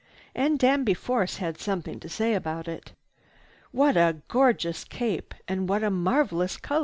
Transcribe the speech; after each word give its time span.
And 0.33 0.57
Danby 0.57 0.95
Force 0.95 1.37
had 1.37 1.59
something 1.59 1.99
to 1.99 2.09
say 2.09 2.33
about 2.33 2.67
it. 2.67 2.93
"What 3.71 3.95
a 3.97 4.17
gorgeous 4.29 4.83
cape, 4.83 5.35
and 5.47 5.69
what 5.69 5.87
marvelous 5.91 6.57
color!" 6.57 6.79